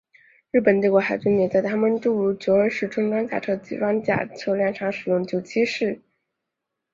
[0.49, 6.01] 日本帝国海军也在他们诸如九二式重装甲车的装甲车辆上使用九七式。